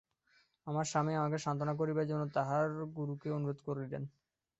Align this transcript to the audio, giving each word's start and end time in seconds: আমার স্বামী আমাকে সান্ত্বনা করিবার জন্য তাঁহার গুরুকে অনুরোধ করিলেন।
আমার 0.67 0.85
স্বামী 0.85 1.13
আমাকে 1.15 1.37
সান্ত্বনা 1.37 1.73
করিবার 1.79 2.09
জন্য 2.11 2.23
তাঁহার 2.35 2.65
গুরুকে 2.95 3.27
অনুরোধ 3.31 3.59
করিলেন। 3.67 4.03